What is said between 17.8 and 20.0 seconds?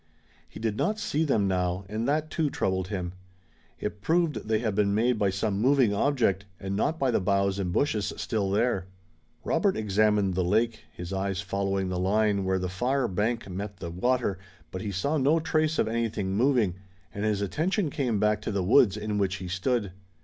came back to the woods in which he stood.